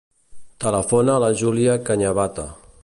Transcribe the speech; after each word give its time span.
Telefona 0.65 1.17
a 1.19 1.23
la 1.25 1.31
Júlia 1.43 1.77
Cañabate. 1.91 2.47